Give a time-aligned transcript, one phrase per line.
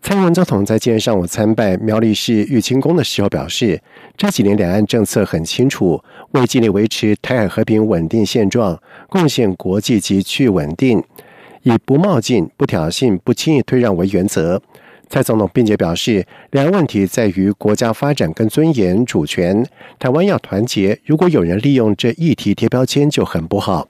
[0.00, 3.78] 蔡英文总统在今天上午参拜苗栗市玉清宫的时候表示，
[4.16, 11.02] 这几年两岸政策很清楚，为尽力维持台海和平稳定现状，贡献国际及区域稳定，
[11.62, 14.62] 以不冒进、不挑衅、不轻易退让为原则。
[15.10, 19.66] 蔡总统并且表示，两岸问题在于国家发展跟尊严、主权，
[19.98, 20.98] 台湾要团结。
[21.04, 23.88] 如果有人利用这议题贴标签，就很不好。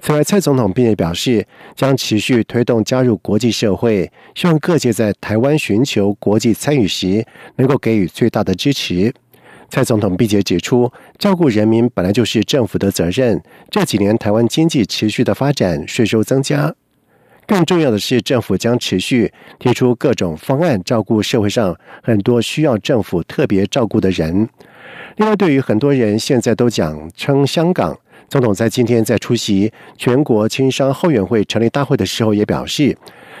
[0.00, 7.24] 此外，蔡总统并且表示，将持续推动加入国际社会，希望各界在台湾寻求国际参与时，
[7.56, 9.12] 能够给予最大的支持。
[9.68, 13.40] 蔡总统并且指出，照顾人民本来就是政府的责任。
[13.70, 16.74] 这几年，台湾经济持续的发展，税收增加，
[17.46, 24.48] 更重要的是，政府将持续提出各种方案，照顾社会上很多需要政府特别照顾的人。
[25.16, 27.96] 另外，对于很多人现在都讲称香港。
[28.30, 32.96] 总统在今天在出席全国青商后援会成立大会的时候，也表示，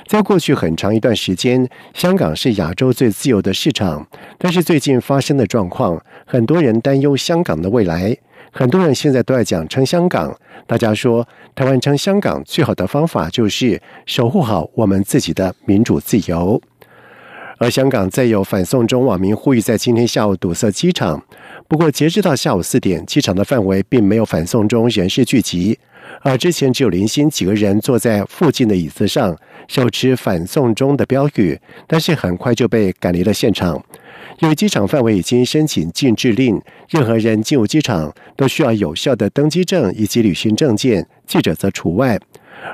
[0.08, 4.04] 在过去很长一段时间，香港是亚洲最自由的市场。
[4.36, 8.16] 但是最近发生的状况，很多人担忧香港的未来。
[8.50, 10.36] 很多人现在都在讲称香港。
[10.66, 11.24] 大家说，
[11.54, 16.60] 台湾称香港最好的方法就是守护好我们自己的民主自由。
[17.58, 21.22] 而香港再有反送中网民呼吁在今天下午堵塞机场。
[21.70, 25.78] 不过，截至到下午四点，机场的范围并没有反送中人士聚集，
[26.20, 33.80] 而之前只有零星几个人坐在附近的椅子上，手持反送中的标语，但是很快就被赶离了现场。
[34.40, 42.18] 由于机场范围已经申请禁制令，任何人进入机场都需要有效的登机证以及旅行证件，记者则除外。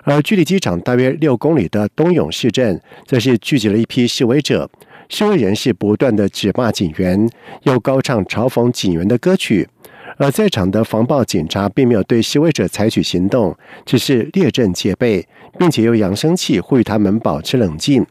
[0.05, 4.71] 而距离机场大约六公里的东涌市镇，则是聚集了一批示威者。
[5.09, 7.29] 示威人士不断的指骂警员，
[7.63, 9.69] 又高唱嘲讽警员的歌曲，
[10.17, 15.27] 而在场的防暴警察并没有对示威者采取行动，只是列阵戒备，
[15.59, 18.05] 并且用扬声器呼吁他们保持冷静。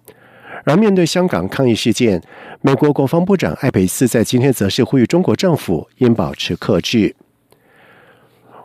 [0.64, 2.22] 而面对香港抗议事件，
[2.62, 7.16] 美国国防部长艾培斯在今天则是呼吁中国政府应保持克制。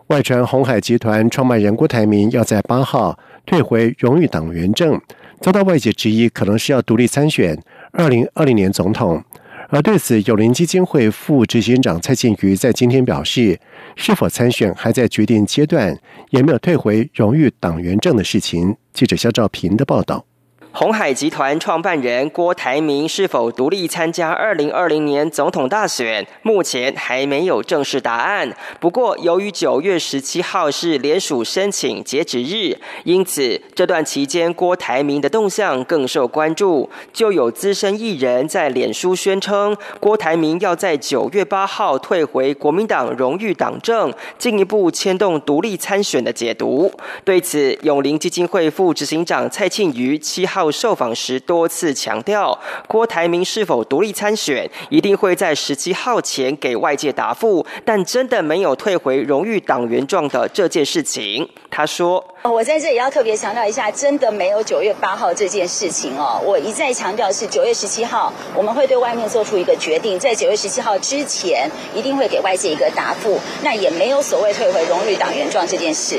[0.07, 5.01] 外传红海集团创办人郭台铭要在八号退回荣誉党员证，
[5.41, 7.57] 遭到外界质疑，可能是要独立参选。
[7.93, 9.23] 二零二零年总统，
[9.69, 13.59] 而对此，友邻基金会副执行长蔡建瑜在今天表示，
[13.97, 15.99] 是否参选还在决定阶段，
[16.31, 18.77] 也没有退回荣誉党员证的事情。
[18.93, 20.25] 记者肖兆平的报道。
[20.73, 28.49] 红海集团创办人郭台铭是否独立参加二零二零年总统大选，目前还没有正式答案。
[28.79, 36.89] 不过，由于九月十七号是联署申请截止日，因此这段期间郭台铭的动向更受关注。
[37.13, 46.91] 就有资深艺人在脸书宣称，郭台铭要在九月八号退回国民党荣誉党证，进一步牵动独立参选的解读。
[47.25, 50.60] 对此，永林基金会副执行长蔡庆瑜七号。
[50.69, 57.65] 受访时多次强调，郭台铭是否独立参选，一定会在十七号前给外界答复。
[57.85, 66.41] 但真的没有退回荣誉党员状的这件事情，他说：“我在这里要特别强调一下，真的没有九月八号这件事情哦。
[66.45, 73.39] 我一再强调是九月十七号，我们会对外面做出一个决定，在九月十七号之前，一定会给外界一个答复。
[73.63, 76.19] 那也没有所谓退回荣誉党员状这件事。”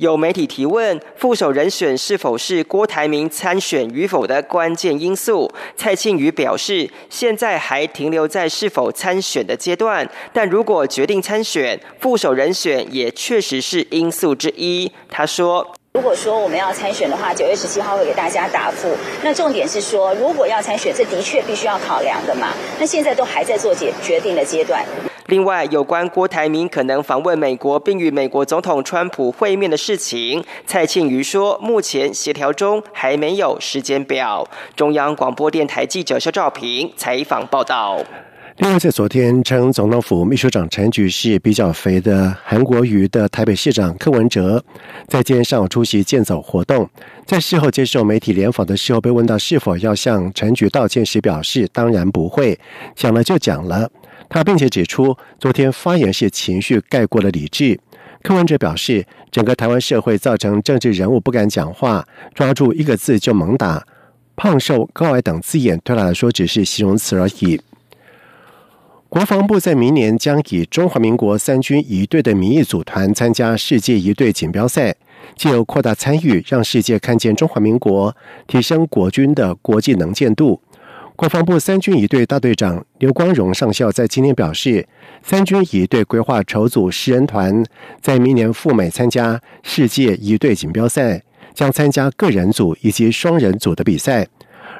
[0.00, 5.50] 有媒体提问，副手人选是否是郭台铭参选与否的关键因素？
[5.74, 14.90] 蔡庆宇表示，现在还停留在是否参选的阶段，但如果决定参选，副手人选也确实是因素之一。
[15.08, 18.94] 他说：“如果说我们要参选的话，九月十七号会给大家答复。
[19.22, 22.48] 那重点是说，如果要参选，这的确必须要考量的嘛。
[22.78, 24.84] 那现在都还在做决决定的阶段。”
[25.30, 34.44] 另外，有关郭台铭可能访问美国并与美国总统川普会面的事情，蔡庆瑜说，目前协调中还没有时间表。
[34.74, 37.98] 中央广播电台记者肖照平采访报道。
[38.56, 44.60] 另外，在昨天称总统府秘书长陈菊是比较肥的韩国瑜的台北市长柯文哲，
[45.06, 46.90] 在今天上午出席健走活动，
[47.24, 52.58] 在事后接受媒体联访的时候，被问到是否要向陈菊道歉时，表示当然不会，
[52.96, 53.88] 讲了就讲了。
[54.30, 57.78] 他并且指出，昨天发言是情绪盖过了理智。
[58.22, 63.84] 柯文哲表示，整个台湾社会造成政治人物不敢讲话，抓住一个字就猛打，
[64.36, 67.60] 胖瘦高矮等字眼对他来说只是形容词而已。
[69.08, 74.94] 国防部在明年将以中华民国三军一队的名义组团参加世界一队锦标赛，
[75.34, 78.14] 借由扩大参与，让世界看见中华民国，
[78.46, 80.60] 提升国军的国际能见度。
[81.20, 84.88] 国防部三军一队大队长刘光荣上校在今天表示，
[85.22, 87.62] 三军一队规划筹组十人团，
[88.00, 91.22] 在明年赴美参加世界一队锦标赛，
[91.52, 94.26] 将参加个人组以及双人组的比赛。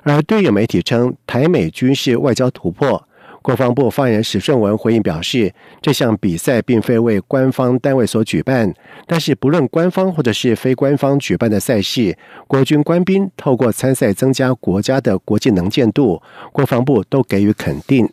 [0.03, 3.07] 而对有媒体称台美军事外交突破。
[3.43, 8.73] 国防部发言人史顺文回应表示，这项比赛并非为官方单位所举办，
[9.07, 12.17] 但是不论官方或者是非官方举办的赛事，
[12.47, 16.21] 国军官兵透过参赛增加国家的国际能见度，
[16.53, 18.09] 国防部都给予肯定。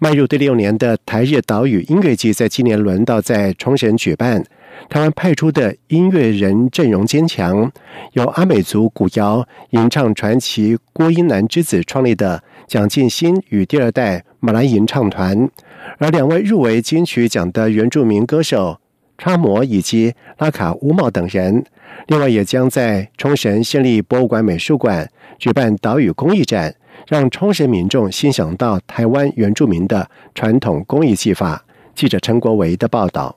[0.00, 4.44] 迈入第六年的台日岛屿音乐季在今年轮到在冲绳举办。
[4.88, 7.70] 台湾派出的音乐人阵容坚强，
[8.12, 15.48] 由阿美族古谣吟唱传奇郭英男之子创立的蒋劲新与第二代马来吟唱团，
[15.98, 18.78] 而两位入围金曲奖的原住民歌手
[19.16, 21.64] 插摩以及拉卡乌茂等人，
[22.08, 26.74] 另外也将在冲绳县立博物馆美术馆举办岛屿工艺展，
[27.08, 31.64] 让冲绳民众欣赏到台湾原住民的传统工艺技法。
[31.94, 33.36] 记者陈国维的报道。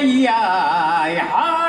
[0.00, 1.63] 呀呀！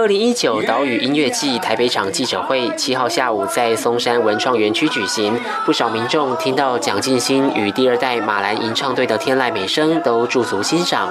[0.00, 11.10] 二零一九岛屿音乐季台北场记者会七号下午在松山文创园区举行，不少民众听到蒋劲新与第二代马兰吟唱队的天籁美声，都驻足欣赏。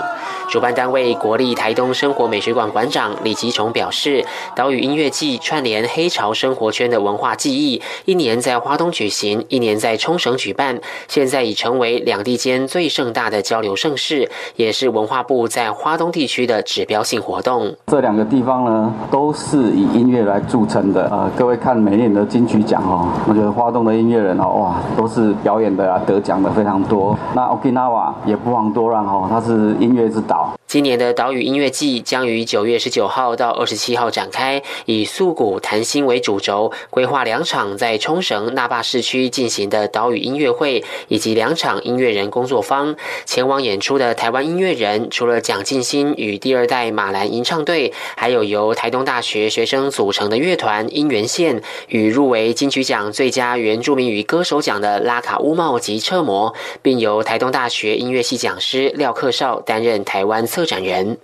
[0.49, 4.25] 主办单位国立台东生活美学馆馆长李吉崇表示，
[4.55, 17.77] 岛屿音乐季串联黑潮生活圈的文化记忆，一年在花东举行，一年在冲绳举办，现在已成为两地间最盛大的交流盛事，也是文化部在花东地区的指标性活动。
[17.85, 18.78] 这两个地方呢，
[19.09, 21.07] 都是以音乐来著称的。
[21.09, 27.17] 呃，各位看每年的金曲奖哦，我觉得花东的音乐人哦，哇，都是表演的啊，得奖的非常多。
[27.33, 30.51] 那 Okinawa 也不遑多让哦，它是音乐之岛。
[30.69, 42.95] 今年的岛屿音乐季将于九月十九号到二十七号展开，以素谷谈心为主轴，规划两场在冲绳那霸市区进行的岛屿音乐会，以及两场音乐人工作坊。
[43.25, 61.17] 前往演出的台湾音乐人，除了蒋劲新与第二代马兰吟唱队，还有由台东大学学生组成的乐团音源线，与入围金曲奖最佳原住民语歌手奖的拉卡乌茂及车模，并由台东大学音乐系讲师廖克少担任台湾展人。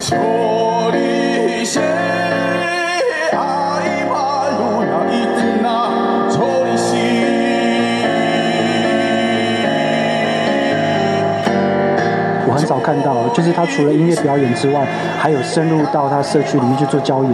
[12.47, 14.87] 我很少看到，就是他除了音乐表演之外，
[15.19, 17.31] 还有深入到他社区里面去做交流，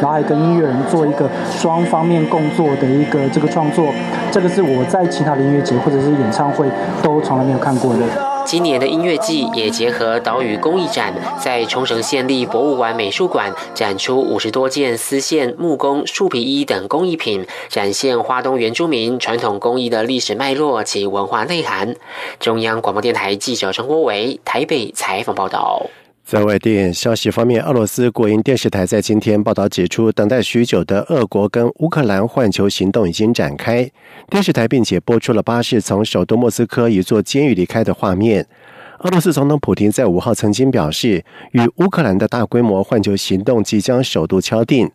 [0.00, 3.92] 然后还跟音乐人做一个双方面共作的一个这个创作。
[4.30, 6.68] 这个是我在其他的音乐节或者是演唱会
[7.02, 8.29] 都从来没有看过的。
[8.50, 21.94] 今年的音乐季也结合岛屿工艺展，在冲绳县立博物馆美术馆展出五十多件丝线、木工、树皮衣等工艺品，展现花东原住民传统工艺的历史脉络及文化内涵。
[22.40, 25.86] 中央广播电台记者陈国伟台北采访报道。
[26.30, 33.90] 在外电消息方面，俄罗斯国营电视台在今天报道指出，等待许久的俄国跟乌克兰换球行动已经展开。
[34.28, 38.46] 电视台并且播出了巴士从首都莫斯科一座监狱离开的画面。
[39.00, 44.90] 俄罗斯总统普京在五号曾经表示，与乌克兰的大规模换球行动即将首度敲定。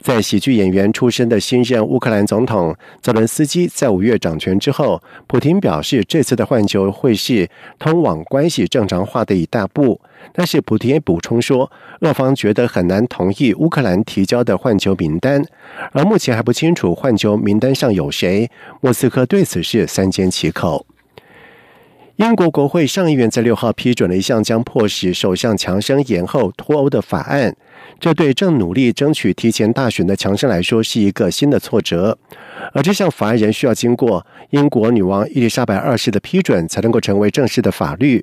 [0.00, 7.46] 在喜剧演员出身的新任乌克兰总统泽伦斯基在五月掌权之后，普京表示，这次的换球会是
[7.78, 10.00] 通往关系正常化的一大步。
[10.32, 15.44] 但是普京也补充说，俄方觉得很难同意乌克兰提交的换球名单，
[15.92, 18.50] 而目前还不清楚换球名单上有谁。
[18.80, 20.86] 莫斯科对此事三缄其口。
[22.16, 27.56] 英国国会上议院在六号批准了一项将迫使首相强生延后脱欧的法案，
[27.98, 32.16] 这对正努力争取提前大选的强生来说是一个新的挫折。
[32.74, 38.22] 而这项法案仍需要经过英国女王伊丽莎白二世的批准，才能够成为正式的法律。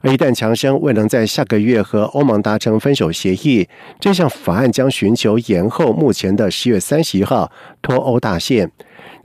[0.00, 3.68] 而一旦强生未能在下个月和欧盟达成分手协议，
[4.00, 7.52] 这项法案将寻求延后目前的十月三十一号
[7.82, 8.70] 脱欧大限。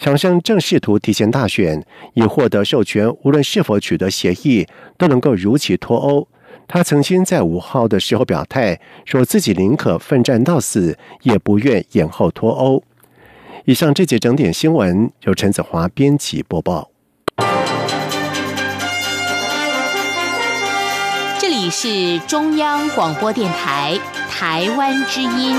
[0.02, 4.66] 强生正试图提前大选，以获得授权，无论是否取得协议，
[4.98, 6.28] 都能够如期脱欧。
[6.68, 12.84] 他曾经在五号的时候表态，说自己宁可奋战到死，也不愿延后脱欧。
[13.66, 16.90] 以上这节整点新闻由陈子华编辑播报。
[21.38, 24.00] 这里是中央广播电台
[24.32, 25.56] 台湾之音。